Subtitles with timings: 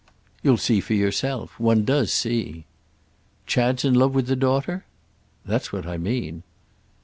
[0.41, 1.59] "You'll see for yourself.
[1.59, 2.65] One does see."
[3.45, 4.83] "Chad's in love with the daughter?"
[5.45, 6.41] "That's what I mean."